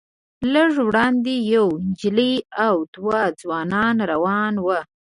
لږ 0.53 0.71
وړاندې 0.87 1.33
یوه 1.53 1.75
نجلۍ 1.87 2.35
او 2.65 2.75
دوه 2.95 3.19
ځوانان 3.41 3.95
روان 4.11 4.53
وو. 4.59 4.79